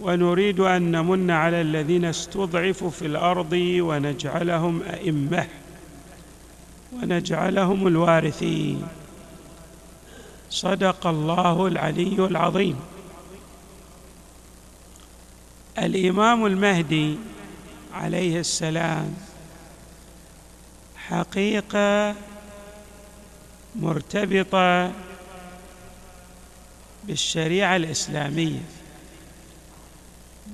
ونريد 0.00 0.60
أن 0.60 0.92
نمن 0.92 1.30
على 1.30 1.60
الذين 1.60 2.04
استضعفوا 2.04 2.90
في 2.90 3.06
الأرض 3.06 3.52
ونجعلهم 3.80 4.82
أئمة 4.82 5.46
ونجعلهم 6.92 7.86
الوارثين. 7.86 8.86
صدق 10.50 11.06
الله 11.06 11.66
العلي 11.66 12.26
العظيم. 12.26 12.80
الإمام 15.78 16.46
المهدي 16.46 17.16
عليه 17.94 18.40
السلام 18.40 19.14
حقيقة 20.96 22.14
مرتبطة 23.76 24.92
بالشريعة 27.04 27.76
الإسلامية. 27.76 28.79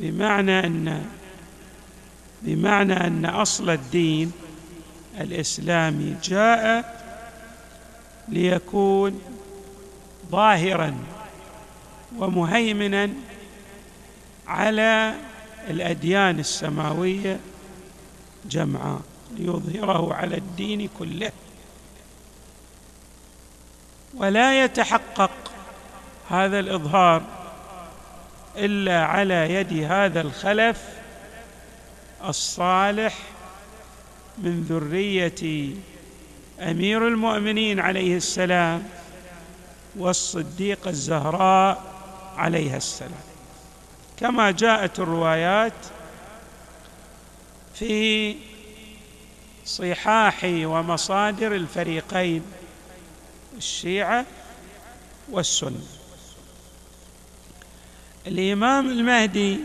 بمعنى 0.01 0.67
أن 0.67 1.07
بمعنى 2.43 2.93
أن 2.93 3.27
أصل 3.27 3.71
الدين 3.71 4.33
الإسلامي 5.21 6.17
جاء 6.25 6.97
ليكون 8.29 9.21
ظاهرا 10.31 10.97
ومهيمنا 12.19 13.11
على 14.47 15.15
الأديان 15.71 16.39
السماوية 16.39 17.41
جمعاء 18.51 19.01
ليظهره 19.37 20.15
على 20.15 20.37
الدين 20.37 20.89
كله. 20.99 21.33
ولا 24.15 24.65
يتحقق 24.65 25.31
هذا 26.29 26.59
الإظهار 26.59 27.36
إلا 28.57 29.05
على 29.05 29.55
يد 29.55 29.73
هذا 29.73 30.21
الخلف 30.21 30.83
الصالح 32.25 33.19
من 34.39 34.63
ذرية 34.63 35.71
أمير 36.61 37.09
المؤمنين 37.09 37.81
عليه 37.81 38.17
السلام 38.17 38.83
والصديقه 39.97 40.91
الزهراء 40.91 41.83
عليها 42.37 42.77
السلام. 42.77 43.27
كما 44.17 44.51
جاءت 44.51 45.01
الروايات 45.01 45.73
في 47.75 48.37
صحاح 49.67 50.41
ومصادر 50.45 51.55
الفريقين 51.55 52.43
الشيعة 53.57 54.25
والسنة. 55.31 56.06
الإمام 58.27 58.91
المهدي 58.91 59.59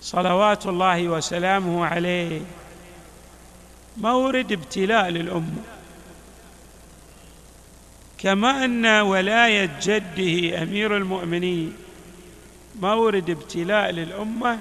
صلوات 0.00 0.66
الله 0.66 1.08
وسلامه 1.08 1.86
عليه 1.86 2.40
مورد 3.96 4.52
ابتلاء 4.52 5.08
للأمة. 5.08 5.62
كما 8.18 8.64
أن 8.64 8.86
ولاية 8.86 9.70
جده 9.82 10.62
أمير 10.62 10.96
المؤمنين 10.96 11.76
مورد 12.80 13.30
ابتلاء 13.30 13.90
للأمة. 13.90 14.58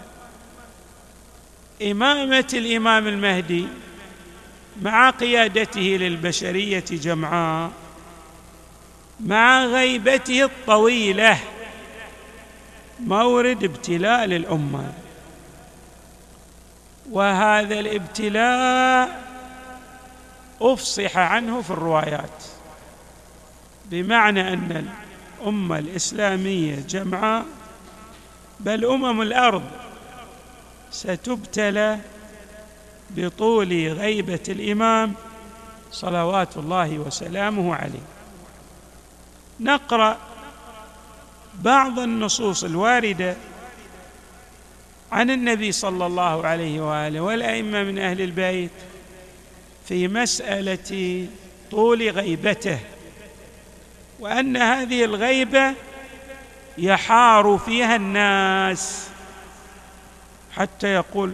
إمامة 1.82 2.48
الإمام 2.54 3.08
المهدي 3.08 3.68
مع 4.82 5.10
قيادته 5.10 5.82
للبشرية 5.82 6.86
جمعاء 6.92 7.72
مع 9.20 9.66
غيبته 9.66 10.44
الطويلة 10.44 11.40
مورد 13.06 13.64
ابتلاء 13.64 14.26
للأمة. 14.26 14.94
وهذا 17.12 17.80
الابتلاء 17.80 19.22
أفصح 20.62 21.18
عنه 21.18 21.62
في 21.62 21.72
الروايات 21.72 22.44
بمعنى 23.86 24.54
أن 24.54 24.88
الأمة 25.42 25.80
الإسلامية 25.80 26.76
جمعاء 26.76 27.46
بل 28.60 28.86
أمم 28.86 29.22
الأرض 29.22 29.64
ستبتلى 30.92 32.00
بطول 33.10 33.88
غيبة 33.88 34.44
الإمام 34.50 35.14
صلوات 35.92 36.58
الله 36.58 37.00
وسلامه 37.00 37.76
عليه. 37.76 38.06
نقرأ 39.60 40.18
بعض 41.62 42.00
النصوص 42.00 42.64
الواردة 42.64 43.36
عن 45.12 45.30
النبي 45.30 45.72
صلى 45.72 46.06
الله 46.06 46.48
عليه 46.48 46.82
وآله 46.82 47.22
والأئمة 47.22 47.84
من 47.84 48.00
أهل 48.00 48.22
البيت 48.22 48.72
في 49.88 50.08
مسألة 50.08 51.28
طول 51.72 52.10
غيبته 52.10 52.80
وأن 54.20 54.58
هذه 54.58 55.06
الغيبة 55.06 55.74
يحار 56.78 57.58
فيها 57.66 57.96
الناس 57.96 59.08
حتى 60.56 60.88
يقول 60.88 61.34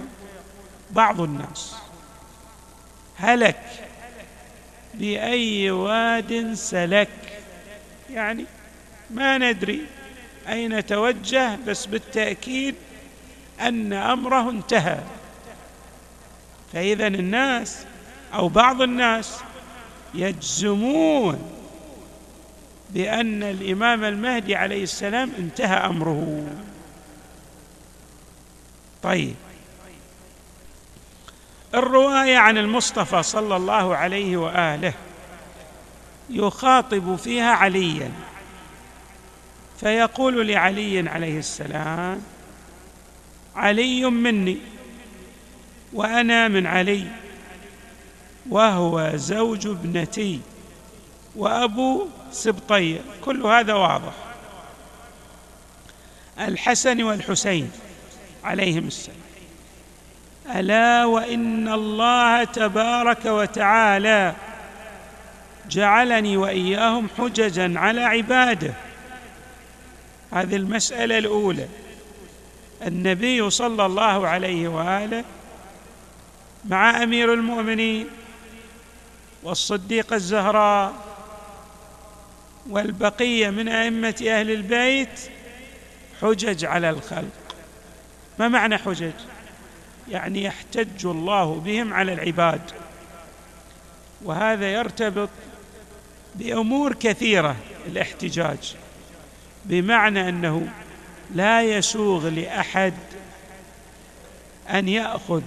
بعض 0.91 1.21
الناس 1.21 1.75
هلك 3.17 3.63
بأي 4.93 5.71
واد 5.71 6.53
سلك؟ 6.53 7.09
يعني 8.09 8.45
ما 9.09 9.37
ندري. 9.37 9.81
أين 10.49 10.85
توجه؟ 10.85 11.55
بس 11.67 11.85
بالتأكيد 11.85 12.75
أن 13.61 13.93
أمره 13.93 14.49
انتهى. 14.49 14.99
فإذا 16.73 17.07
الناس 17.07 17.85
أو 18.33 18.47
بعض 18.47 18.81
الناس 18.81 19.39
يجزمون 20.13 21.51
بأن 22.89 23.43
الإمام 23.43 24.03
المهدي 24.03 24.55
عليه 24.55 24.83
السلام 24.83 25.31
انتهى 25.39 25.75
أمره. 25.75 26.47
طيب. 29.03 29.35
الرواية 31.73 32.37
عن 32.37 32.57
المصطفى 32.57 33.23
صلى 33.23 33.55
الله 33.55 33.95
عليه 33.95 34.37
وآله 34.37 34.93
يخاطب 36.29 37.15
فيها 37.15 37.51
عليا. 37.51 38.11
فيقول 39.79 40.47
لعلي 40.47 41.09
عليه 41.09 41.39
السلام 41.39 42.21
علي 43.55 44.05
مني 44.05 44.57
وأنا 45.93 46.47
من 46.47 46.67
علي 46.67 47.07
وهو 48.49 49.11
زوج 49.15 49.67
ابنتي 49.67 50.41
وأبو 51.35 52.07
سبطي. 52.31 52.99
كل 53.21 53.45
هذا 53.45 53.73
واضح. 53.73 54.13
الحسن 56.39 57.03
والحسين 57.03 57.71
عليهم 58.43 58.87
السلام. 58.87 59.17
ألا 60.55 61.05
وإن 61.05 61.67
الله 61.67 62.43
تبارك 62.43 63.25
وتعالى 63.25 64.35
جعلني 65.69 66.37
وإياهم 66.37 67.09
حججا 67.17 67.73
على 67.79 68.03
عباده. 68.03 68.73
هذه 70.31 70.55
المسألة 70.55 71.17
الأولى. 71.17 71.67
النبي 72.87 73.49
صلى 73.49 73.85
الله 73.85 74.27
عليه 74.27 74.67
وآله 74.67 75.23
مع 76.65 77.03
أمير 77.03 77.33
المؤمنين 77.33 78.07
والصديقه 79.43 80.15
الزهراء 80.15 80.93
والبقية 82.69 83.49
من 83.49 83.67
أئمة 83.67 84.15
أهل 84.27 84.51
البيت 84.51 85.19
حجج 86.21 86.65
على 86.65 86.89
الخلق. 86.89 87.55
ما 88.39 88.47
معنى 88.47 88.77
حجج؟ 88.77 89.11
يعني 90.11 90.43
يحتج 90.43 91.05
الله 91.05 91.55
بهم 91.55 91.93
على 91.93 92.13
العباد. 92.13 92.61
وهذا 94.23 94.73
يرتبط 94.73 95.29
بأمور 96.35 96.93
كثيرة 96.93 97.55
الاحتجاج. 97.87 98.75
بمعنى 99.65 100.29
أنه 100.29 100.67
لا 101.35 101.61
يسوغ 101.61 102.29
لأحد 102.29 102.93
أن 104.69 104.87
يأخذ 104.87 105.41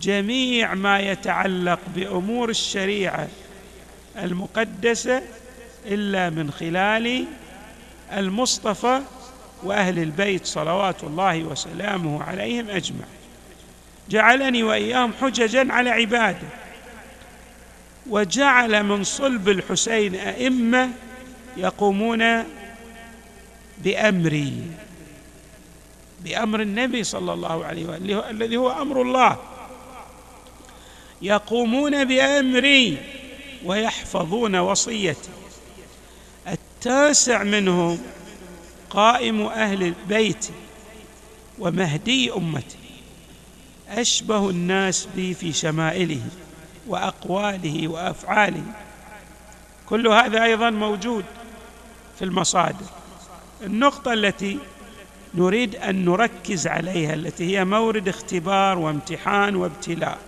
جميع 0.00 0.74
ما 0.74 1.00
يتعلق 1.00 1.78
بأمور 1.94 2.50
الشريعة 2.50 3.28
المقدسة 4.18 5.22
إلا 5.86 6.30
من 6.30 6.50
خلال 6.50 7.24
المصطفى 8.12 9.00
وأهل 9.62 9.98
البيت 9.98 10.46
صلوات 10.46 11.04
الله 11.04 11.44
وسلامه 11.44 12.22
عليهم 12.22 12.70
اجمع 12.70 13.04
جعلني 14.10 14.62
وإياهم 14.62 15.12
حججا 15.20 15.72
على 15.72 15.90
عباده 15.90 16.48
وجعل 18.06 18.82
من 18.82 19.04
صلب 19.04 19.48
الحسين 19.48 20.14
أئمة 20.14 20.90
يقومون 21.56 22.44
بأمري 23.84 24.62
بأمر 26.24 26.60
النبي 26.60 27.04
صلى 27.04 27.32
الله 27.32 27.64
عليه 27.64 27.86
وآله 27.86 28.30
الذي 28.30 28.56
هو 28.56 28.82
أمر 28.82 29.02
الله. 29.02 29.36
يقومون 31.22 32.04
بأمري 32.04 32.98
ويحفظون 33.64 34.56
وصيتي. 34.56 35.28
التاسع 36.48 37.42
منهم 37.42 37.98
قائم 38.90 39.46
أهل 39.46 39.82
البيت 39.82 40.48
ومهدي 41.58 42.32
أمتي. 42.32 42.78
أشبه 43.88 44.50
الناس 44.50 45.08
بي 45.16 45.34
في 45.34 45.52
شمائله 45.52 46.20
وأقواله 46.86 47.88
وأفعاله. 47.88 48.62
كل 49.86 50.08
هذا 50.08 50.44
أيضا 50.44 50.70
موجود 50.70 51.24
في 52.18 52.24
المصادر. 52.24 52.97
النقطة 53.62 54.12
التي 54.12 54.58
نريد 55.34 55.76
أن 55.76 56.04
نركز 56.04 56.66
عليها 56.66 57.14
التي 57.14 57.56
هي 57.58 57.64
مورد 57.64 58.08
اختبار 58.08 58.78
وامتحان 58.78 59.56
وابتلاء. 59.56 60.18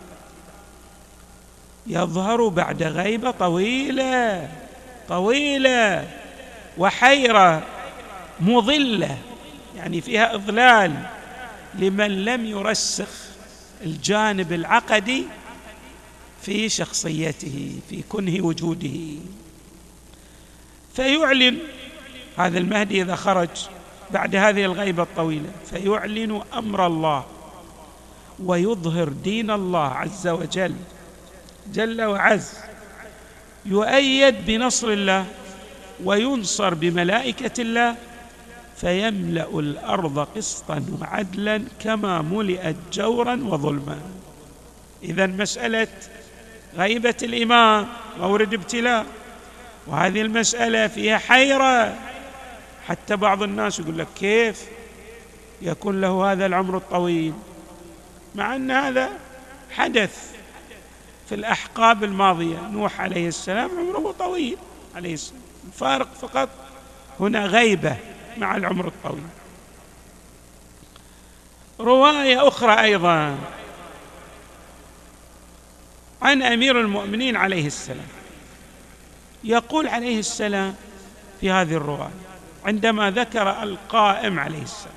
يظهر 1.87 2.49
بعد 2.49 2.83
غيبة 2.83 3.31
طويلة 3.31 4.49
طويلة 5.09 6.09
وحيرة 6.79 7.63
مضلة 8.41 9.19
يعني 9.77 10.01
فيها 10.01 10.35
إضلال 10.35 10.95
لمن 11.75 12.25
لم 12.25 12.47
يرسخ 12.47 13.09
الجانب 13.83 14.53
العقدي 14.53 15.25
في 16.43 16.69
شخصيته 16.69 17.73
في 17.91 18.03
كنه 18.09 18.45
وجوده. 18.47 19.19
فيعلن 20.95 21.59
هذا 22.37 22.59
المهدي 22.59 23.03
إذا 23.03 23.15
خرج 23.15 23.49
بعد 24.11 24.37
هذه 24.37 24.65
الغيبة 24.65 25.03
الطويلة 25.03 25.51
فيعلن 25.71 26.43
أمر 26.55 26.87
الله 26.87 27.25
ويظهر 28.45 29.09
دين 29.09 29.51
الله 29.51 29.89
عز 29.89 30.29
وجل. 30.29 30.75
جل 31.73 32.03
وعز 32.03 32.59
يؤيد 33.67 34.47
بنصر 34.47 34.89
الله 34.89 35.27
وينصر 36.05 36.75
بملائكة 36.75 37.63
الله 37.63 37.97
فيملأ 38.77 39.59
الأرض 39.59 40.19
قسطا 40.19 40.85
وعدلا 41.01 41.63
كما 41.81 42.23
ملئت 42.23 42.77
جورا 42.93 43.35
وظلما. 43.35 43.99
اذا 45.03 45.27
مسألة 45.27 45.89
غيبة 46.77 47.15
الإمام 47.23 47.87
مورد 48.21 48.55
ابتلاء 48.55 49.07
وهذه 49.87 50.21
المسألة 50.21 50.87
فيها 50.87 51.19
حيرة. 51.19 51.95
حتى 52.89 53.17
بعض 53.17 53.43
الناس 53.43 53.79
يقول 53.79 53.99
لك 53.99 54.07
كيف 54.17 54.67
يكون 55.63 56.01
له 56.01 56.33
هذا 56.33 56.47
العمر 56.47 56.77
الطويل؟ 56.77 57.35
مع 58.35 58.57
أن 58.57 58.71
هذا 58.71 59.11
حدث 59.71 60.33
في 61.29 61.35
الأحقاب 61.35 62.05
الماضية. 62.05 62.69
نوح 62.69 63.01
عليه 63.01 63.29
السلام 63.29 63.71
عمره 63.79 64.15
طويل 64.19 64.57
عليه 64.95 65.15
السلام. 65.15 65.43
الفارق 65.67 66.15
فقط 66.15 66.49
هنا 67.21 67.47
غيبة 67.47 67.97
مع 68.39 68.57
العمر 68.57 68.87
الطويل. 68.89 69.23
رواية 71.81 72.49
أخرى 72.49 72.81
أيضا 72.81 73.39
عن 76.23 76.43
أمير 76.43 76.81
المؤمنين 76.81 77.37
عليه 77.37 77.67
السلام. 77.67 78.09
يقول 79.45 79.89
عليه 79.89 80.19
السلام 80.19 80.75
في 81.41 81.51
هذه 81.51 81.75
الرواية 81.75 82.30
عندما 82.65 83.11
ذكر 83.11 83.63
القائم 83.63 84.39
عليه 84.39 84.63
السلام 84.63 84.95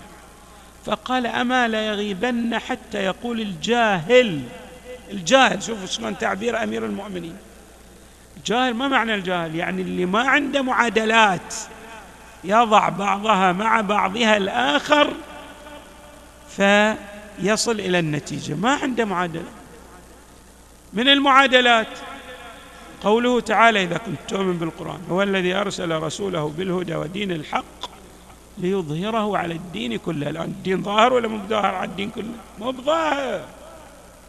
فقال 0.85 1.27
أما 1.27 1.67
لا 1.67 1.87
يغيبن 1.87 2.59
حتى 2.59 2.97
يقول 2.97 3.41
الجاهل 3.41 4.41
الجاهل 5.11 5.63
شوفوا 5.63 5.85
شلون 5.85 6.17
تعبير 6.17 6.63
أمير 6.63 6.85
المؤمنين. 6.85 7.37
الجاهل 8.37 8.73
ما 8.73 8.87
معنى 8.87 9.15
الجاهل؟ 9.15 9.55
يعني 9.55 9.81
اللي 9.81 10.05
ما 10.05 10.21
عنده 10.21 10.61
معادلات 10.61 11.55
يضع 12.43 12.89
بعضها 12.89 13.51
مع 13.51 13.81
بعضها 13.81 14.37
الآخر 14.37 15.13
فيصل 16.49 17.79
إلى 17.79 17.99
النتيجة. 17.99 18.53
ما 18.53 18.75
عنده 18.75 19.05
معادلة. 19.05 19.51
من 20.93 21.09
المعادلات؟ 21.09 21.87
قوله 23.03 23.39
تعالى 23.39 23.83
إذا 23.83 23.97
كنت 23.97 24.19
تؤمن 24.27 24.57
بالقرآن 24.57 24.99
هو 25.09 25.23
الذي 25.23 25.53
أرسل 25.53 25.91
رسوله 25.91 26.53
بالهدى 26.57 26.95
ودين 26.95 27.31
الحق 27.31 27.93
ليظهره 28.57 29.37
على 29.37 29.53
الدين 29.53 29.97
كله. 29.97 30.29
الآن 30.29 30.45
الدين 30.45 30.83
ظاهر 30.83 31.13
ولا 31.13 31.27
مو 31.27 31.37
بظاهر؟ 31.37 31.75
على 31.75 31.89
الدين 31.89 32.09
كله. 32.09 32.33
مو 32.59 32.71
بظاهر. 32.71 33.45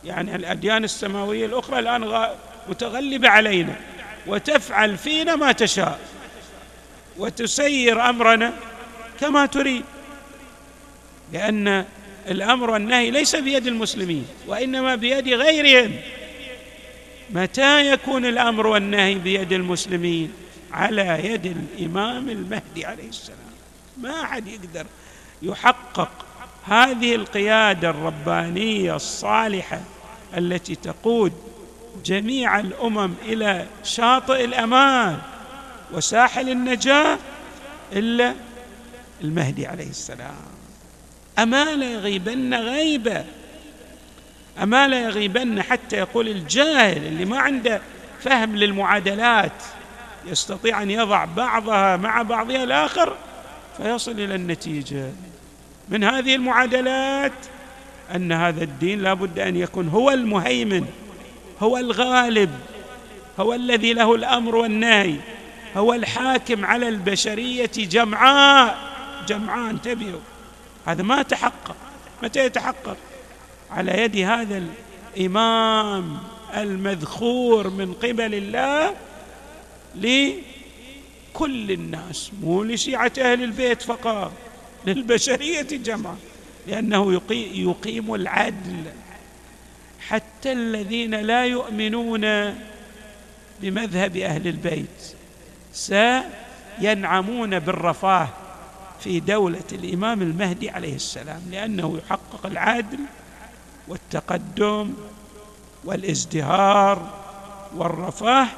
يعني 0.05 0.37
الأديان 0.37 0.85
السماوية 0.85 1.47
الأخرى 1.47 1.79
الآن 1.79 2.29
متغلبة 2.69 3.29
علينا. 3.29 3.77
وتفعل 4.27 4.99
فينا 4.99 5.37
ما 5.37 5.53
تشاء. 5.53 6.01
وتسير 7.19 8.09
أمرنا 8.09 8.53
كما 9.21 9.47
تريد. 9.47 9.85
لأن 11.33 11.85
الأمر 12.29 12.71
والنهي 12.71 13.11
ليس 13.11 13.37
بيد 13.37 13.67
المسلمين 13.67 14.27
وإنما 14.47 14.95
بيد 14.95 15.29
غيرهم. 15.29 15.93
متى 17.35 17.93
يكون 17.93 18.27
الأمر 18.27 18.67
والنهي 18.67 19.15
بيد 19.15 19.53
المسلمين؟ 19.53 20.33
على 20.73 21.21
يد 21.25 21.47
الإمام 21.47 22.29
المهدي 22.29 22.87
عليه 22.87 23.09
السلام. 23.09 23.39
ما 24.01 24.23
أحد 24.23 24.47
يقدر 24.47 24.87
يحقق 25.43 26.11
هذه 26.65 27.15
القيادة 27.15 27.91
الربانية 27.91 28.97
الصالحة 28.97 29.81
التي 30.37 30.75
تقود 30.75 31.33
جميع 32.05 32.61
الأمم 32.61 33.15
إلى 33.23 33.67
شاطئ 33.85 34.45
الأمان 34.45 35.19
وساحل 35.93 36.49
النجاة 36.49 37.19
إلا 37.93 38.35
المهدي 39.25 39.67
عليه 39.67 39.91
السلام. 39.91 40.35
اما 41.39 41.65
لا 41.65 41.93
يغيبن 41.93 42.55
غيبة. 42.55 43.25
أما 44.63 44.89
لا 44.89 45.01
يغيبن 45.01 45.63
حتى 45.63 45.97
يقول 45.97 46.29
الجاهل 46.29 47.07
اللي 47.07 47.25
ما 47.25 47.39
عنده 47.39 47.81
فهم 48.21 48.57
للمعادلات 48.57 49.53
يستطيع 50.27 50.83
أن 50.83 50.91
يضع 50.91 51.25
بعضها 51.25 51.97
مع 51.97 52.23
بعضها 52.23 52.65
الآخر 52.65 53.17
فيصل 53.77 54.13
إلى 54.13 54.35
النتيجة. 54.35 55.11
من 55.89 56.05
هذه 56.05 56.35
المعادلات 56.35 57.33
أن 58.15 58.33
هذا 58.33 58.65
الدين 58.65 59.03
لا 59.03 59.15
بد 59.15 59.39
أن 59.39 59.57
يكون 59.57 59.89
هو 59.89 60.11
المهيمن 60.11 60.87
هو 61.63 61.77
الغالب 61.77 62.51
هو 63.41 63.55
الذي 63.55 63.93
له 63.93 64.15
الأمر 64.15 64.57
والنهي 64.57 65.17
هو 65.77 65.95
الحاكم 65.95 66.65
على 66.65 66.89
البشرية 66.89 67.71
جمعاء. 67.77 68.79
جمعاء 69.29 69.71
انتبهوا 69.71 70.21
هذا 70.87 71.03
ما 71.03 71.23
تحقق. 71.23 71.77
متى 72.23 72.45
يتحقق؟ 72.45 72.97
على 73.71 74.03
يد 74.03 74.17
هذا 74.17 74.63
الإمام 75.17 76.19
المذخور 76.57 77.71
من 77.71 77.93
قبل 77.93 78.35
الله 78.35 78.95
لكل 79.95 81.73
الناس 81.73 82.31
مو 82.43 82.65
لشيعة 82.65 83.13
أهل 83.19 83.43
البيت 83.43 83.83
فقط 83.83 84.33
للبشرية 84.87 85.63
جمعاء 85.63 86.17
لأنه 86.67 87.21
يقيم 87.55 88.15
العدل. 88.15 88.85
حتى 90.09 90.53
الذين 90.53 91.15
لا 91.15 91.45
يؤمنون 91.45 92.55
بمذهب 93.61 94.17
أهل 94.17 94.49
البيت 94.49 95.15
سينعمون 95.73 97.59
بالرفاه 97.59 98.29
في 99.01 99.21
دولة 99.21 99.65
الإمام 99.73 100.23
المهدي 100.23 100.71
عليه 100.71 100.95
السلام 100.95 101.43
لأنه 101.51 101.99
يحقق 101.99 102.47
العدل 102.47 102.99
والتقدم 103.89 104.95
والازدهار 105.85 107.11
والرفاه 107.75 108.49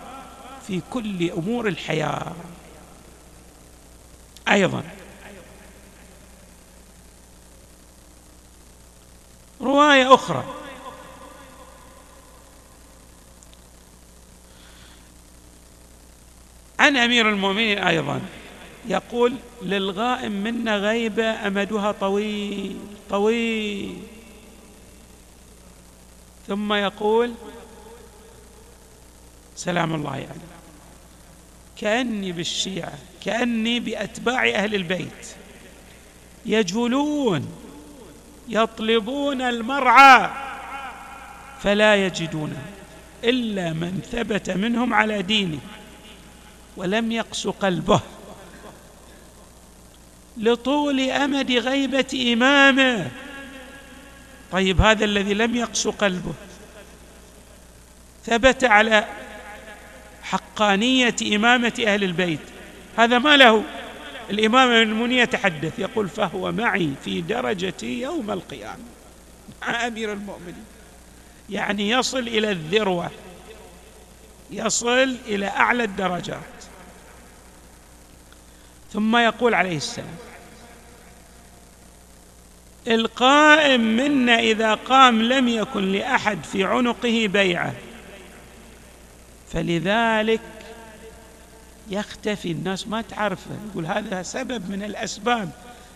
في 0.67 0.81
كل 0.91 1.31
أمور 1.31 1.69
الحياة. 1.69 2.33
أيضا 4.49 4.83
رواية 9.61 10.15
أخرى. 10.15 10.45
عن 16.79 16.97
أمير 16.97 17.29
المؤمنين 17.29 17.79
أيضا 17.79 18.21
يقول 18.89 19.35
للغائم 19.63 20.33
منا 20.33 20.77
غيبة 20.77 21.25
أمدها 21.25 21.93
طويل 21.93 22.77
طويل. 23.11 24.16
ثم 26.47 26.73
يقول 26.73 27.33
سلام 29.57 29.95
الله 29.95 30.11
عليه 30.11 30.23
يعني. 30.23 30.41
كأني 31.77 32.33
بالشيعة 32.33 32.99
كأني 33.25 33.81
بأتباع 33.81 34.49
أهل 34.49 34.75
البيت. 34.75 35.27
يجولون 36.47 37.49
يطلبون 38.49 39.43
المرعى 39.43 40.31
فلا 41.61 42.07
يجدونه 42.07 42.63
إلا 43.25 43.73
من 43.73 44.01
ثبت 44.13 44.51
منهم 44.51 44.95
على 44.95 45.23
دينه 45.23 45.59
ولم 46.77 47.13
يقس 47.13 47.47
قلبه. 47.47 48.01
لطول 50.37 51.01
أمد 51.01 51.53
غيبة 51.53 52.33
إمامه 52.33 53.11
طيب 54.53 54.81
هذا 54.81 55.05
الذي 55.05 55.35
لم 55.35 55.57
يقس 55.57 55.89
قلبه. 55.89 56.35
ثبت 58.25 58.65
على 58.65 59.07
حقانية 60.23 61.17
إمامة 61.23 61.85
أهل 61.87 62.05
البيت. 62.05 62.41
هذا 62.97 63.19
ما 63.19 63.37
له 63.37 63.65
الإمام 64.31 64.71
ابن 64.71 65.13
يتحدث 65.13 65.79
يقول 65.79 66.09
فهو 66.09 66.53
معي 66.53 66.93
في 67.05 67.21
درجتي 67.21 68.01
يوم 68.01 68.31
القيامة. 68.31 68.85
مع 69.63 69.87
أمير 69.87 70.13
المؤمنين. 70.13 70.65
يعني 71.51 71.91
يصل 71.91 72.19
إلى 72.19 72.51
الذروة. 72.51 73.11
يصل 74.51 75.17
إلى 75.27 75.47
أعلى 75.47 75.85
الدرجات. 75.85 76.41
ثم 78.93 79.17
يقول 79.17 79.55
عليه 79.55 79.77
السلام 79.77 80.17
القائم 82.89 83.81
منا 83.81 84.39
إذا 84.39 84.75
قام 84.75 85.23
لم 85.23 85.49
يكن 85.49 85.93
لأحد 85.93 86.45
في 86.45 86.65
عنقه 86.65 87.27
بيعة. 87.33 87.75
فلذلك 89.53 90.41
يختفي 91.91 92.51
الناس. 92.51 92.89
ما 92.89 93.03
تعرفه 93.03 93.51
يقول 93.71 93.87
هذا 93.87 94.23
سبب 94.23 94.71
من 94.71 94.83
الأسباب 94.83 95.51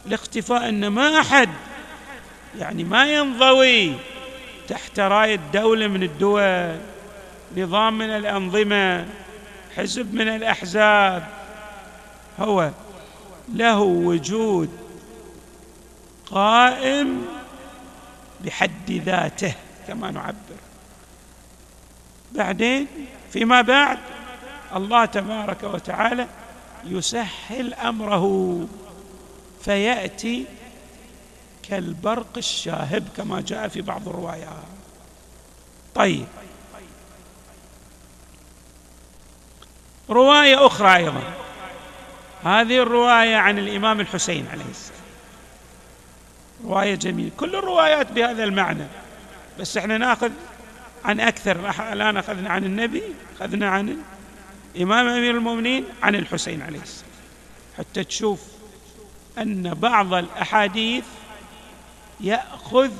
لاختفاء 0.06 0.68
أن 0.68 0.86
ما 0.86 1.20
أحد 1.20 1.48
يعني 2.58 2.84
ما 2.84 3.14
ينضوي 3.14 3.92
تحت 4.68 5.00
راية 5.00 5.40
دولة 5.52 5.88
من 5.88 6.02
الدول 6.02 6.76
نظام 7.56 7.98
من 7.98 8.10
الأنظمة 8.10 9.06
حزب 9.76 10.14
من 10.14 10.28
الأحزاب. 10.28 11.28
هو 12.38 12.70
له 13.54 13.80
وجود 13.80 14.79
قائم 16.30 17.26
بحد 18.40 18.90
ذاته 18.90 19.54
كما 19.88 20.10
نعبر. 20.10 20.60
بعدين 22.32 22.86
فيما 23.32 23.60
بعد 23.60 23.98
الله 24.76 25.04
تبارك 25.04 25.62
وتعالى 25.62 26.26
يسهل 26.84 27.74
أمره 27.74 28.66
فيأتي 29.64 30.44
كالبرق 31.62 32.36
الشاهب 32.36 33.08
كما 33.16 33.40
جاء 33.40 33.68
في 33.68 33.82
بعض 33.82 34.08
الروايات. 34.08 34.48
طيب. 35.94 36.26
رواية 40.10 40.66
أخرى 40.66 40.96
أيضا. 40.96 41.22
هذه 42.44 42.82
الرواية 42.82 43.36
عن 43.36 43.58
الإمام 43.58 44.00
الحسين 44.00 44.46
عليه 44.52 44.64
السلام. 44.70 44.99
رواية 46.64 46.94
جميلة. 46.94 47.30
كل 47.36 47.56
الروايات 47.56 48.12
بهذا 48.12 48.44
المعنى. 48.44 48.86
بس 49.60 49.76
إحنا 49.76 49.98
نأخذ 49.98 50.30
عن 51.04 51.20
أكثر. 51.20 51.70
الآن 51.92 52.16
أخذنا 52.16 52.50
عن 52.50 52.64
النبي 52.64 53.02
أخذنا 53.36 53.68
عن 53.68 53.96
الامام 54.76 55.08
أمير 55.08 55.36
المؤمنين 55.36 55.84
عن 56.02 56.14
الحسين 56.14 56.62
عليه 56.62 56.80
السلام. 56.80 57.10
حتى 57.78 58.04
تشوف 58.04 58.40
أن 59.38 59.74
بعض 59.74 60.14
الأحاديث 60.14 61.04
يأخذ 62.20 62.90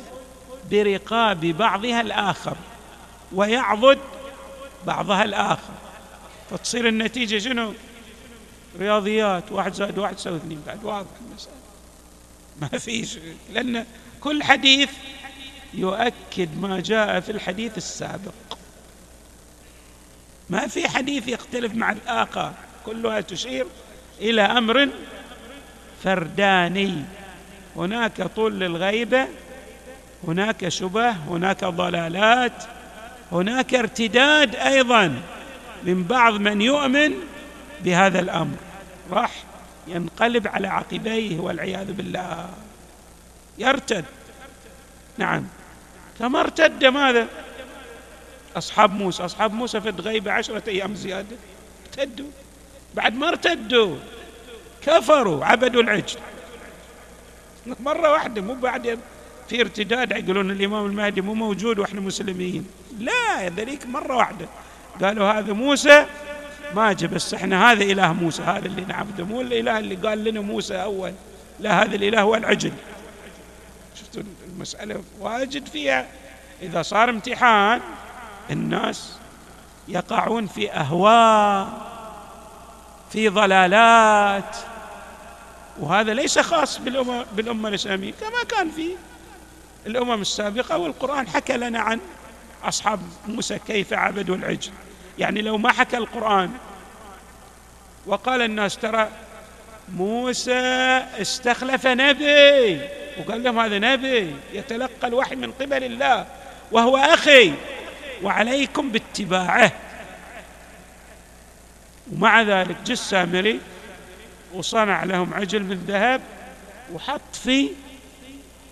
برقاب 0.70 1.40
بعضها 1.40 2.00
الآخر 2.00 2.56
ويعضد 3.32 3.98
بعضها 4.86 5.24
الآخر. 5.24 5.72
فتصير 6.50 6.88
النتيجة 6.88 7.38
شنو؟ 7.38 7.72
رياضيات. 8.78 9.52
واحد 9.52 9.72
زائد 9.72 9.98
واحد 9.98 10.14
يساوي 10.14 10.36
اثنين. 10.36 10.62
بعد 10.66 10.84
واضح 10.84 11.08
المسألة. 11.28 11.54
ما 12.60 12.68
فيش. 12.68 13.18
لأن 13.52 13.86
كل 14.20 14.42
حديث 14.42 14.90
يؤكد 15.74 16.60
ما 16.60 16.80
جاء 16.80 17.20
في 17.20 17.32
الحديث 17.32 17.76
السابق. 17.76 18.32
ما 20.50 20.66
في 20.66 20.88
حديث 20.88 21.28
يختلف 21.28 21.74
مع 21.74 21.92
الآخر. 21.92 22.52
كلها 22.86 23.20
تشير 23.20 23.66
إلى 24.20 24.42
أمر 24.42 24.88
فرداني. 26.04 27.02
هناك 27.76 28.22
طول 28.22 28.60
للغيبة 28.60 29.28
هناك 30.28 30.68
شبه 30.68 31.10
هناك 31.10 31.64
ضلالات 31.64 32.64
هناك 33.32 33.74
ارتداد 33.74 34.56
أيضا 34.56 35.22
من 35.84 36.04
بعض 36.04 36.32
من 36.32 36.60
يؤمن 36.62 37.14
بهذا 37.84 38.20
الأمر. 38.20 38.56
راح 39.10 39.30
ينقلب 39.90 40.48
على 40.48 40.68
عقبيه 40.68 41.40
والعياذ 41.40 41.92
بالله. 41.92 42.50
يرتد. 43.58 44.04
نعم. 45.18 45.46
كما 46.18 46.40
ارتد 46.40 46.84
ماذا؟ 46.84 47.28
أصحاب 48.56 48.94
موسى. 48.94 49.24
أصحاب 49.24 49.52
موسى 49.52 49.80
في 49.80 49.88
الغيبة 49.88 50.32
عشرة 50.32 50.62
أيام 50.68 50.94
زيادة. 50.94 51.36
ارتدوا. 51.86 52.30
بعد 52.94 53.14
ما 53.14 53.28
ارتدوا 53.28 53.96
كفروا 54.82 55.44
عبدوا 55.44 55.82
العجل. 55.82 56.18
مرة 57.66 58.12
واحدة 58.12 58.42
مو 58.42 58.54
بعد 58.54 58.98
في 59.48 59.60
ارتداد 59.60 60.12
يقولون 60.12 60.50
الإمام 60.50 60.86
المهدي 60.86 61.20
مو 61.20 61.34
موجود 61.34 61.78
وإحنا 61.78 62.00
مسلمين. 62.00 62.66
لا 62.98 63.48
ذلك 63.48 63.86
مرة 63.86 64.16
واحدة. 64.16 64.46
قالوا 65.02 65.32
هذا 65.32 65.52
موسى 65.52 66.06
ما 66.74 66.92
جاء 66.92 67.10
بس 67.10 67.34
إحنا 67.34 67.72
هذا 67.72 67.84
إله 67.84 68.12
موسى 68.12 68.42
هذا 68.42 68.66
اللي 68.66 68.84
نعبده 68.84 69.24
مو 69.24 69.40
الإله 69.40 69.78
اللي 69.78 69.94
قال 69.94 70.24
لنا 70.24 70.40
موسى 70.40 70.82
أول 70.82 71.12
لا 71.60 71.82
هذا 71.82 71.94
الإله 71.94 72.20
هو 72.20 72.34
العجل. 72.34 72.72
شفتوا 73.94 74.22
المسألة؟ 74.46 75.02
واجد 75.20 75.66
فيها. 75.66 76.06
إذا 76.62 76.82
صار 76.82 77.10
امتحان 77.10 77.80
الناس 78.50 79.12
يقعون 79.88 80.46
في 80.46 80.72
أهواء 80.72 81.68
في 83.10 83.28
ضلالات. 83.28 84.56
وهذا 85.80 86.14
ليس 86.14 86.38
خاص 86.38 86.78
بالأمة, 86.78 87.24
بالأمة 87.36 87.68
الإسلامية 87.68 88.12
كما 88.20 88.44
كان 88.48 88.70
في 88.70 88.90
الأمم 89.86 90.20
السابقة 90.20 90.78
والقرآن 90.78 91.28
حكى 91.28 91.56
لنا 91.56 91.80
عن 91.80 92.00
أصحاب 92.64 93.00
موسى 93.28 93.58
كيف 93.58 93.92
عبدوا 93.92 94.36
العجل. 94.36 94.72
يعني 95.20 95.42
لو 95.42 95.58
ما 95.58 95.72
حكى 95.72 95.96
القرآن 95.96 96.50
وقال 98.06 98.42
الناس 98.42 98.76
ترى 98.78 99.08
موسى 99.88 100.60
استخلف 101.20 101.86
نبي 101.86 102.80
وقال 103.18 103.42
لهم 103.42 103.58
هذا 103.58 103.78
نبي 103.78 104.34
يتلقى 104.52 105.06
الوحي 105.08 105.36
من 105.36 105.52
قبل 105.52 105.84
الله 105.84 106.26
وهو 106.72 106.96
أخي 106.96 107.52
وعليكم 108.22 108.90
باتباعه. 108.90 109.72
ومع 112.12 112.42
ذلك 112.42 112.76
جه 112.86 112.92
السامري 112.92 113.60
وصنع 114.54 115.04
لهم 115.04 115.34
عجل 115.34 115.62
من 115.62 115.84
ذهب 115.88 116.20
وحط 116.92 117.36
فيه 117.44 117.70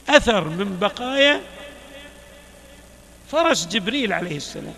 أثر 0.09 0.45
من 0.45 0.79
بقايا 0.79 1.41
فرس 3.33 3.67
جبريل 3.67 4.13
عليه 4.13 4.37
السلام. 4.37 4.75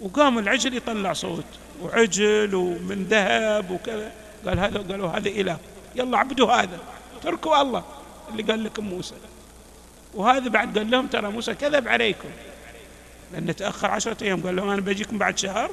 وقام 0.00 0.38
العجل 0.38 0.76
يطلع 0.76 1.12
صوت 1.12 1.44
وعجل 1.82 2.54
ومن 2.54 3.06
ذهب 3.10 3.70
وكذا 3.70 4.12
قال 4.46 4.58
هذا 4.58 4.78
قالوا 4.78 5.08
هذا 5.08 5.28
إله. 5.28 5.58
يلا 5.96 6.18
عبدوا 6.18 6.52
هذا 6.52 6.78
تركوا 7.22 7.62
الله. 7.62 7.84
اللي 8.30 8.42
قال 8.42 8.64
لكم 8.64 8.84
موسى. 8.84 9.14
وهذا 10.14 10.48
بعد 10.48 10.78
قال 10.78 10.90
لهم 10.90 11.06
ترى 11.06 11.30
موسى 11.30 11.54
كذب 11.54 11.88
عليكم. 11.88 12.28
لأنه 13.32 13.52
تأخر 13.52 13.90
عشرة 13.90 14.24
أيام. 14.24 14.42
قال 14.42 14.56
لهم 14.56 14.68
أنا 14.68 14.80
بجيكم 14.80 15.18
بعد 15.18 15.38
شهر. 15.38 15.70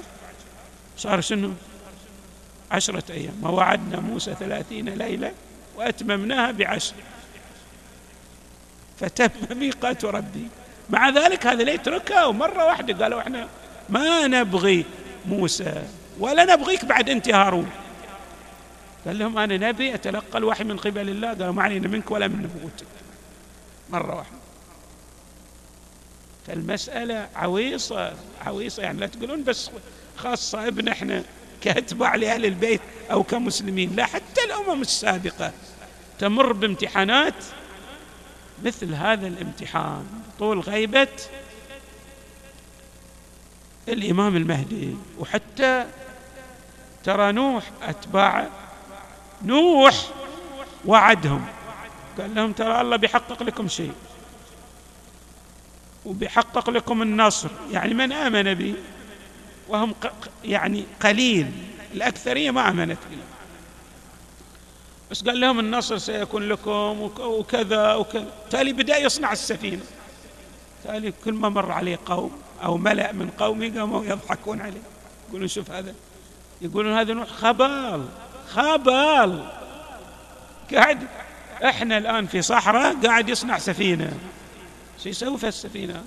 صار 0.98 1.22
شنو؟ 1.22 1.53
عشرة 2.72 3.03
أيام. 3.10 3.44
ووعدنا 3.44 4.00
موسى 4.00 4.36
ثلاثين 4.39 4.89
ليلة 4.89 5.32
وأتممناها 5.75 6.51
بعشر. 6.51 6.96
فتم 9.00 9.58
ميقات 9.60 10.05
ربي. 10.05 10.48
مع 10.89 11.10
ذلك 11.10 11.48
هذا 11.48 11.63
لا 11.63 11.72
يتركها 11.72 12.25
ومرة 12.25 12.65
واحدة 12.65 13.03
قالوا 13.03 13.20
إحنا 13.22 13.48
ما 13.89 14.27
نبغي 14.27 14.85
موسى 15.25 15.83
ولا 16.19 16.55
نبغيك 16.55 16.85
بعد 16.85 17.09
أنت 17.09 17.29
هارون. 17.29 17.69
قال 19.05 19.19
لهم 19.19 19.37
أنا 19.37 19.57
نبي 19.57 19.95
أتلقى 19.95 20.37
الوحي 20.37 20.63
من 20.63 20.77
قبل 20.77 21.09
الله. 21.09 21.27
قالوا 21.27 21.51
ما 21.51 21.63
علينا 21.63 21.87
منك 21.87 22.11
ولا 22.11 22.27
من 22.27 22.43
نبوتك 22.43 22.87
مرة 23.89 24.15
واحدة. 24.15 24.37
فالمسألة 26.47 27.27
عويصة 27.35 28.13
عويصة 28.45 28.83
يعني 28.83 28.99
لا 28.99 29.07
تقولون 29.07 29.43
بس 29.43 29.69
خاصة 30.17 30.67
ابن 30.67 30.87
إحنا 30.87 31.23
كأتباع 31.61 32.15
لأهل 32.15 32.45
البيت 32.45 32.81
أو 33.11 33.23
كمسلمين. 33.23 33.95
لا 33.95 34.05
حتى 34.05 34.41
الأمم 34.45 34.81
السابقة 34.81 35.51
تمر 36.19 36.53
بامتحانات 36.53 37.33
مثل 38.63 38.93
هذا 38.93 39.27
الامتحان. 39.27 40.05
طول 40.39 40.59
غيبة 40.59 41.07
الإمام 43.87 44.35
المهدي. 44.35 44.95
وحتى 45.19 45.85
ترى 47.03 47.31
نوح 47.31 47.63
أتباع 47.81 48.47
نوح 49.43 50.09
وعدهم. 50.85 51.45
قال 52.19 52.35
لهم 52.35 52.51
ترى 52.51 52.81
الله 52.81 52.95
بيحقق 52.95 53.43
لكم 53.43 53.67
شيء. 53.67 53.93
وبيحقق 56.05 56.69
لكم 56.69 57.01
النصر. 57.01 57.49
يعني 57.71 57.93
من 57.93 58.11
آمن 58.11 58.53
بي؟ 58.53 58.75
وهم 59.67 59.95
يعني 60.43 60.85
قليل. 61.01 61.51
الأكثرية 61.93 62.51
ما 62.51 62.69
آمنت 62.69 62.99
بي. 63.09 63.17
بس 65.11 65.23
قال 65.23 65.39
لهم 65.39 65.59
النصر 65.59 65.97
سيكون 65.97 66.49
لكم 66.49 67.11
وكذا 67.19 67.93
وكذا. 67.93 68.27
تالي 68.49 68.73
بدأ 68.73 68.97
يصنع 68.97 69.31
السفينة. 69.31 69.83
تالي 70.83 71.13
كل 71.25 71.33
ما 71.33 71.49
مر 71.49 71.71
عليه 71.71 71.99
قوم. 72.05 72.44
أو 72.63 72.77
ملأ 72.77 73.12
من 73.12 73.29
قومه 73.29 73.79
قاموا 73.79 74.05
يضحكون 74.05 74.62
عليه. 74.62 74.81
يقولون 75.29 75.47
شوف 75.47 75.71
هذا 75.71 75.95
يقولون 76.62 76.93
هذا 76.93 77.13
نوح 77.13 77.27
خبال 77.27 78.05
خبال. 78.50 79.50
قاعد 80.74 81.07
إحنا 81.63 81.97
الآن 81.97 82.27
في 82.27 82.41
صحراء 82.41 82.95
قاعد 83.05 83.29
يصنع 83.29 83.57
سفينة. 83.57 84.19
شو 85.03 85.09
يسوي 85.09 85.38
في 85.38 85.47
السفينة؟ 85.47 86.03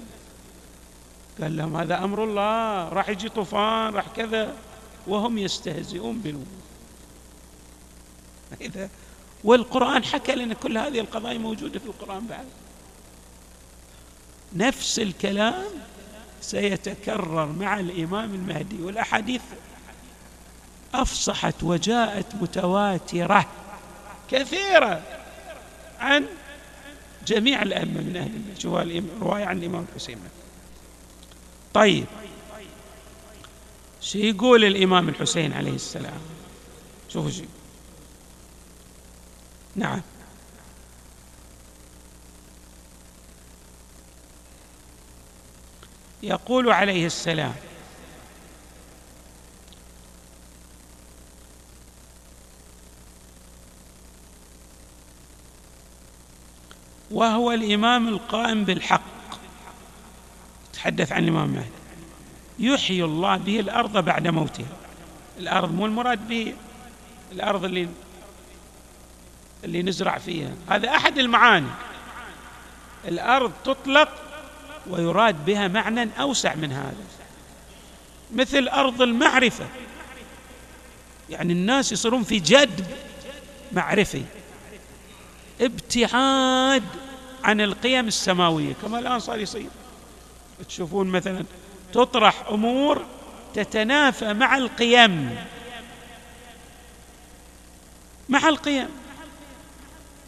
قال 1.40 1.56
لهم 1.56 1.76
هذا 1.76 1.98
أمر 2.04 2.24
الله 2.24 2.88
راح 2.88 3.08
يجي 3.08 3.28
طوفان 3.28 3.94
راح 3.94 4.04
كذا. 4.16 4.54
وهم 5.06 5.38
يستهزئون 5.38 6.18
بنوح 6.18 6.42
إذا 8.60 8.88
والقرآن 9.44 10.04
حكى 10.04 10.34
لنا 10.34 10.54
كل 10.54 10.78
هذه 10.78 11.00
القضايا 11.00 11.38
موجودة 11.38 11.78
في 11.78 11.86
القرآن 11.86 12.26
بعد. 12.26 12.44
نفس 14.52 14.98
الكلام 14.98 15.64
سيتكرر 16.40 17.46
مع 17.46 17.80
الإمام 17.80 18.34
المهدي. 18.34 18.82
والأحاديث 18.82 19.42
أفصحت 20.94 21.62
وجاءت 21.62 22.34
متواترة 22.34 23.46
كثيرة 24.30 25.02
عن 26.00 26.24
جميع 27.26 27.62
الأئمة 27.62 28.00
من 28.00 28.16
أهل 28.16 28.30
البيت 28.34 28.66
رواية 29.20 29.44
عن 29.44 29.58
الإمام 29.58 29.86
الحسين. 29.92 30.18
طيب. 31.74 32.04
شو 34.00 34.18
يقول 34.18 34.64
الإمام 34.64 35.08
الحسين 35.08 35.52
عليه 35.52 35.72
السلام؟ 35.72 36.20
شوفوا 37.08 37.30
شو 37.30 37.42
نعم. 39.76 40.00
يقول 46.22 46.70
عليه 46.70 47.06
السلام. 47.06 47.54
وهو 57.10 57.52
الإمام 57.52 58.08
القائم 58.08 58.64
بالحق. 58.64 59.00
تحدث 60.72 61.12
عن 61.12 61.24
الإمام 61.24 61.48
مهدي 61.48 61.68
يحيي 62.58 63.04
الله 63.04 63.36
به 63.36 63.60
الأرض 63.60 64.04
بعد 64.04 64.28
موتها 64.28 64.66
الأرض 65.38 65.72
مو 65.72 65.86
المراد 65.86 66.28
به 66.28 66.54
الأرض 67.32 67.64
اللي 67.64 67.88
اللي 69.64 69.82
نزرع 69.82 70.18
فيها. 70.18 70.50
هذا 70.70 70.88
أحد 70.88 71.18
المعاني. 71.18 71.70
الأرض 73.04 73.52
تطلق 73.64 74.27
ويراد 74.90 75.44
بها 75.44 75.68
معنى 75.68 76.08
أوسع 76.20 76.54
من 76.54 76.72
هذا. 76.72 77.04
مثل 78.34 78.68
أرض 78.68 79.02
المعرفة. 79.02 79.66
يعني 81.30 81.52
الناس 81.52 81.92
يصيرون 81.92 82.24
في 82.24 82.38
جدب 82.38 82.86
معرفي. 83.72 84.22
ابتعاد 85.60 86.84
عن 87.44 87.60
القيم 87.60 88.06
السماوية 88.08 88.74
كما 88.82 88.98
الآن 88.98 89.20
صار 89.20 89.38
يصير. 89.38 89.68
تشوفون 90.68 91.06
مثلا 91.06 91.44
تطرح 91.92 92.48
أمور 92.50 93.04
تتنافى 93.54 94.32
مع 94.32 94.56
القيم. 94.56 95.36
مع 98.28 98.48
القيم. 98.48 98.88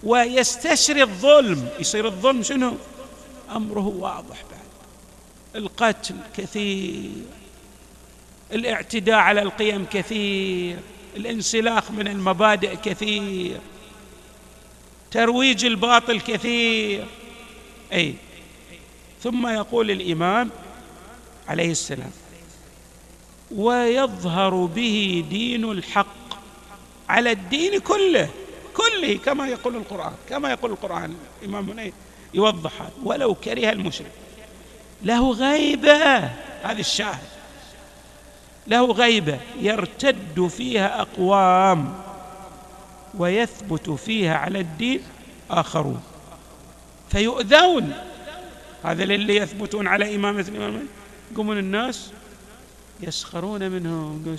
ويستشري 0.03 1.03
الظلم. 1.03 1.69
يصير 1.79 2.07
الظلم 2.07 2.43
شنو؟ 2.43 2.77
أمره 3.57 3.87
واضح. 3.87 4.50
القتل 5.57 6.15
كثير 6.37 7.11
الاعتداء 8.53 9.17
على 9.17 9.43
القيم 9.43 9.87
كثير 9.93 10.79
الانسلاخ 11.17 11.91
من 11.91 12.09
المبادئ 12.09 12.77
كثير 12.77 13.59
ترويج 15.11 15.65
الباطل 15.65 16.21
كثير. 16.21 17.07
أي 17.93 18.15
ثم 19.23 19.47
يقول 19.47 19.91
الإمام 19.91 20.51
عليه 21.49 21.71
السلام 21.71 22.11
ويظهر 23.51 24.65
به 24.65 25.25
دين 25.31 25.65
الحق 25.65 26.07
على 27.09 27.33
الدين 27.33 27.79
كله 27.79 28.29
كله 28.75 29.17
كما 29.25 29.49
يقول 29.49 29.77
القرآن 29.77 30.13
كما 30.29 30.51
يقول 30.51 30.71
القرآن 30.71 31.17
الإمام 31.43 31.71
هنا 31.71 31.91
يوضح 32.35 32.73
ولو 33.03 33.35
كره 33.35 33.73
المشرك. 33.73 34.13
له 35.03 35.33
غيبة. 35.33 36.19
هذا 36.63 36.81
الشاهد. 36.81 37.29
له 38.67 38.93
غيبة. 38.93 39.41
يرتد 39.61 40.47
فيها 40.47 41.01
أقوام 41.01 41.95
ويثبت 43.15 43.91
فيها 43.91 44.35
على 44.35 44.61
الدين 44.61 45.03
آخرون. 45.51 46.03
فيؤذون. 47.11 47.93
هذا 48.85 49.03
اللي 49.03 49.37
يثبتون 49.37 49.87
على 49.87 50.17
إمامة 50.17 50.41
الإمام 50.49 50.87
يقومون 51.33 51.59
الناس 51.59 52.11
يسخرون 53.01 53.71
منهم. 53.71 54.37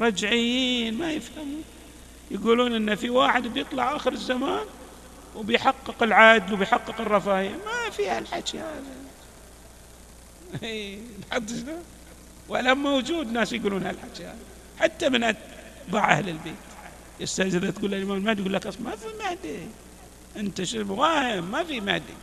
رجعيين 0.00 0.98
ما 0.98 1.12
يفهمون. 1.12 1.62
يقولون 2.30 2.74
إن 2.74 2.94
في 2.94 3.10
واحد 3.10 3.46
بيطلع 3.46 3.96
آخر 3.96 4.12
الزمان 4.12 4.64
وبيحقق 5.36 6.02
العدل 6.02 6.54
وبيحقق 6.54 7.00
الرفاهية. 7.00 7.50
ما 7.50 7.90
في 7.90 8.08
هالحكي 8.08 8.58
هذا. 8.58 9.05
ولا 12.48 12.74
موجود 12.74 13.32
ناس 13.32 13.52
يقولون 13.52 13.86
هالحكي 13.86 14.24
هذا. 14.24 14.36
حتى 14.80 15.08
من 15.08 15.24
اتباع 15.24 16.12
أهل 16.12 16.28
البيت. 16.28 16.54
يستأذن 17.20 17.74
تقول 17.74 17.94
الامام 17.94 18.16
المهدي 18.16 18.40
يقول 18.40 18.52
لك 18.52 18.66
ما 18.66 18.96
في 18.96 19.06
مهدي. 19.18 19.58
أنت 20.36 20.62
شو 20.62 20.94
واهم 20.94 21.50
ما 21.50 21.64
في 21.64 21.80
مهدي. 21.80 22.14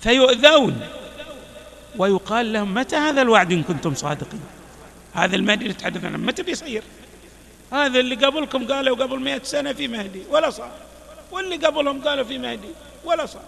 فيؤذون. 0.00 0.88
ويقال 1.98 2.52
لهم 2.52 2.74
متى 2.74 2.96
هذا 2.96 3.22
الوعد 3.22 3.52
إن 3.52 3.62
كنتم 3.62 3.94
صادقين؟ 3.94 4.40
هذا 5.14 5.36
المهدي 5.36 5.62
اللي 5.62 5.74
تحدث 5.74 6.04
عنه 6.04 6.18
متى 6.18 6.42
بيصير؟ 6.42 6.82
هذا 7.72 8.00
اللي 8.00 8.14
قبلكم 8.14 8.72
قالوا 8.72 8.96
قبل 8.96 9.20
مئة 9.20 9.42
سنة 9.42 9.72
في 9.72 9.88
مهدي 9.88 10.22
ولا 10.30 10.50
صار. 10.50 10.72
واللي 11.32 11.56
قبلهم 11.56 12.02
قالوا 12.02 12.24
في 12.24 12.38
مهدي 12.38 12.68
ولا 13.04 13.26
صار. 13.26 13.44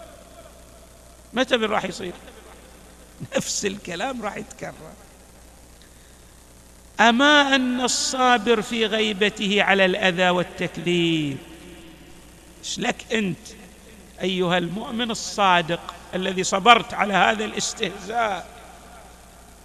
متى 1.32 1.54
راح 1.54 1.84
يصير؟ 1.84 2.12
نفس 3.36 3.66
الكلام 3.66 4.22
راح 4.22 4.36
يتكرر. 4.36 4.92
أما 7.00 7.54
أن 7.54 7.80
الصابر 7.80 8.62
في 8.62 8.86
غيبته 8.86 9.62
على 9.62 9.84
الأذى 9.84 10.30
والتكذيب 10.30 11.36
إيش 12.64 12.78
لك 12.78 12.96
أنت 13.12 13.38
أيها 14.22 14.58
المؤمن 14.58 15.10
الصادق 15.10 15.94
الذي 16.14 16.44
صبرت 16.44 16.94
على 16.94 17.14
هذا 17.14 17.44
الاستهزاء 17.44 18.46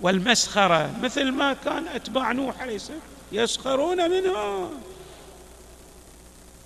والمسخرة 0.02 0.92
مثل 1.02 1.32
ما 1.32 1.54
كان 1.54 1.88
أتباع 1.88 2.32
نوح 2.32 2.62
عليه 2.62 2.76
السلام؟ 2.76 3.00
يسخرون 3.32 4.12
منه 4.12 4.70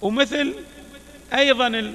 ومثل 0.01 0.55
أيضا 1.33 1.93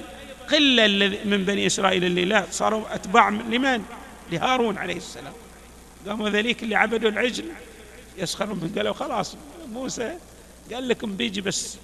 قلة 0.51 1.17
من 1.25 1.45
بني 1.45 1.67
إسرائيل 1.67 2.03
اللي 2.03 2.25
لا 2.25 2.45
صاروا 2.51 2.95
أتباع 2.95 3.29
لمن؟ 3.29 3.83
لهارون 4.31 4.77
عليه 4.77 4.97
السلام. 4.97 5.33
قاموا 6.07 6.29
ذليك 6.29 6.63
اللي 6.63 6.75
عبدوا 6.75 7.09
العجل 7.09 7.45
يسخرون 8.17 8.57
من 8.57 8.73
قالوا 8.77 8.93
خلاص 8.93 9.35
موسى 9.71 10.17
قال 10.73 10.87
لكم 10.87 11.15
بيجي 11.15 11.41
بس 11.41 11.77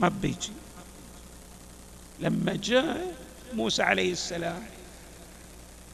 ما 0.00 0.08
بيجي. 0.08 0.52
لما 2.20 2.58
جاء 2.62 3.14
موسى 3.54 3.82
عليه 3.82 4.12
السلام 4.12 4.62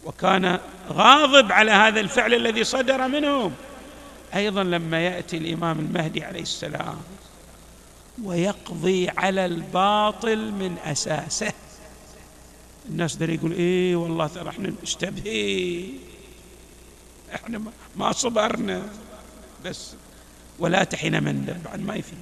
وكان 0.05 0.59
غاضب 0.89 1.53
على 1.53 1.71
هذا 1.71 2.01
الفعل 2.01 2.35
الذي 2.35 2.65
صدر 2.65 3.09
منهم 3.09 3.55
أيضا 4.35 4.63
لما 4.63 5.01
يأتي 5.01 5.37
الإمام 5.37 5.79
المهدي 5.79 6.25
عليه 6.25 6.43
السلام 6.43 7.01
ويقضي 8.25 9.09
على 9.09 9.47
الباطل 9.47 10.53
من 10.53 10.77
أساسه. 10.85 11.53
الناس 12.91 13.17
ده 13.17 13.33
يقول 13.33 13.53
إيه 13.53 13.97
والله 13.97 14.27
ترى 14.27 14.49
إحنا 14.49 14.73
اشتبه 14.83 15.89
إحنا 17.35 17.63
ما 17.97 18.13
صبرنا. 18.13 18.83
بس 19.65 19.93
ولا 20.59 20.85
تحين 20.85 21.23
مندب 21.23 21.63
بعد 21.63 21.81
ما 21.81 21.95
يفيد. 21.95 22.19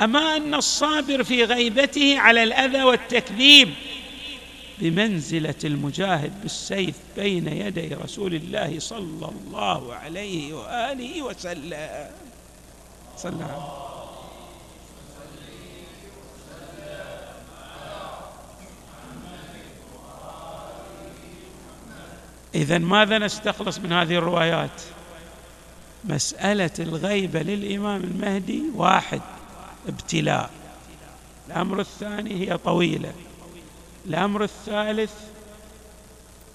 أما 0.00 0.36
أن 0.36 0.54
الصابر 0.54 1.24
في 1.24 1.44
غيبته 1.44 2.18
على 2.18 2.42
الأذى 2.42 2.82
والتكذيب 2.82 3.74
بمنزلة 4.78 5.54
المجاهد 5.64 6.42
بالسيف 6.42 6.94
بين 7.16 7.48
يدي 7.48 7.94
رسول 7.94 8.34
الله 8.34 8.78
صلى 8.78 9.28
الله 9.28 9.94
عليه 9.94 10.54
وآله 10.54 11.22
وسلم. 11.22 12.10
صلى 13.16 13.32
الله 13.32 13.44
عليه 13.44 13.89
اذا 22.54 22.78
ماذا 22.78 23.18
نستخلص 23.18 23.78
من 23.78 23.92
هذه 23.92 24.14
الروايات؟ 24.14 24.82
مسألة 26.04 26.70
الغيبه 26.78 27.42
للإمام 27.42 28.04
المهدي 28.04 28.62
واحد 28.74 29.20
ابتلاء. 29.88 30.50
الأمر 31.48 31.80
الثاني 31.80 32.40
هي 32.40 32.58
طويلة. 32.58 33.12
الأمر 34.06 34.44
الثالث 34.44 35.12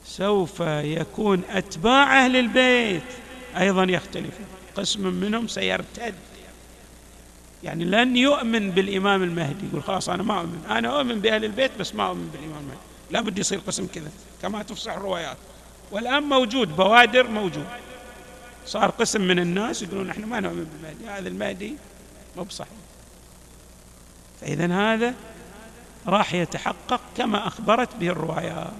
سوف 0.05 0.59
يكون 0.59 1.41
أتباع 1.49 2.25
أهل 2.25 2.35
البيت. 2.35 3.03
أيضا 3.57 3.83
يختلفون 3.83 4.45
قسم 4.75 5.07
منهم 5.07 5.47
سيرتد. 5.47 6.15
يعني 7.63 7.85
لن 7.85 8.17
يؤمن 8.17 8.71
بالإمام 8.71 9.23
المهدي. 9.23 9.67
يقول 9.67 9.83
خلاص 9.83 10.09
أنا 10.09 10.23
ما 10.23 10.39
أؤمن. 10.39 10.65
أنا 10.69 10.99
أؤمن 10.99 11.19
بأهل 11.19 11.45
البيت 11.45 11.71
بس 11.79 11.95
ما 11.95 12.07
أؤمن 12.07 12.29
بالإمام 12.33 12.59
المهدي. 12.59 12.79
لا 13.11 13.21
بد 13.21 13.39
يصير 13.39 13.59
قسم 13.67 13.87
كذا 13.87 14.11
كما 14.41 14.63
تفصح 14.63 14.93
الروايات. 14.93 15.37
والآن 15.91 16.23
موجود 16.23 16.75
بوادر 16.75 17.27
موجود. 17.27 17.67
صار 18.65 18.89
قسم 18.89 19.21
من 19.21 19.39
الناس 19.39 19.81
يقولون 19.81 20.09
إحنا 20.09 20.25
ما 20.25 20.39
نؤمن 20.39 20.63
بالمهدي 20.63 21.07
هذا 21.07 21.27
المهدي 21.27 21.75
مو 22.37 22.43
بصحيح. 22.43 22.71
فاذا 24.41 24.73
هذا 24.73 25.13
راح 26.07 26.33
يتحقق 26.33 27.01
كما 27.17 27.47
أخبرت 27.47 27.95
به 27.95 28.07
الروايات 28.07 28.73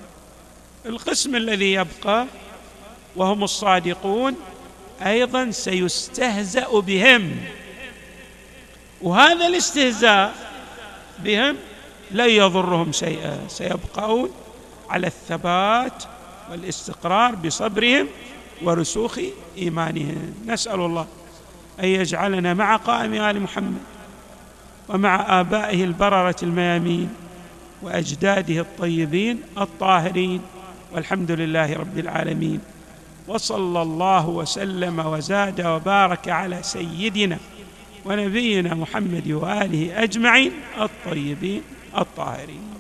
القسم 0.86 1.36
الذي 1.36 1.74
يبقى 1.74 2.28
وهم 3.16 3.44
الصادقون 3.44 4.36
أيضا 5.02 5.52
سيستهزأ 5.52 6.80
بهم. 6.80 7.38
وهذا 9.02 9.48
الاستهزاء 9.48 10.36
بهم 11.20 11.58
لن 12.12 12.30
يضرهم 12.30 12.92
شيئا 12.92 13.40
سيبقون 13.48 14.32
على 14.90 15.08
الثبات 15.08 16.04
والاستقرار 16.52 17.36
بصبرهم 17.36 18.08
ورسوخ 18.64 19.20
إيمانهم. 19.58 20.34
نسأل 20.48 20.80
الله 20.80 21.08
أن 21.80 21.86
يجعلنا 21.86 22.54
مع 22.54 22.76
قائم 22.76 23.14
آل 23.14 23.42
محمد 23.42 23.82
ومع 24.90 25.40
آبائه 25.40 25.84
البررة 25.84 26.36
الميامين 26.44 27.10
وأجداده 27.82 28.60
الطيبين 28.62 29.42
الطاهرين 29.58 30.42
والحمد 30.94 31.32
لله 31.32 31.74
رب 31.74 31.98
العالمين. 31.98 32.60
وصلى 33.28 33.82
الله 33.82 34.30
وسلم 34.30 35.00
وزاد 35.00 35.66
وبارك 35.66 36.30
على 36.30 36.60
سيدنا 36.64 37.38
ونبينا 38.06 38.74
محمد 38.74 39.32
وآله 39.32 40.04
أجمعين 40.04 40.52
الطيبين 40.82 41.62
الطاهرين. 41.98 42.75